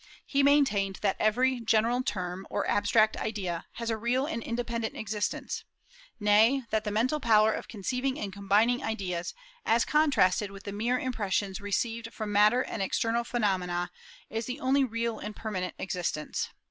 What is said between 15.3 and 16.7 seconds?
permanent existence.